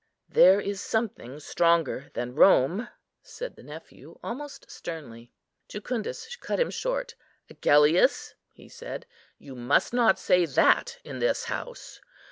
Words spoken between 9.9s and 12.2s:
not say that in this house.